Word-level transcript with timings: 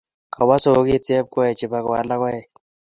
Kawo 0.33 0.55
soget 0.63 1.03
Chepkoech 1.07 1.61
ipkoal 1.65 2.05
logoek 2.09 2.47